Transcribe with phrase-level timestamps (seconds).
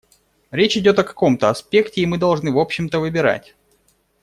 [0.49, 3.53] Речь идет о каком-то аспекте, и мы должны в общем-то выбирать.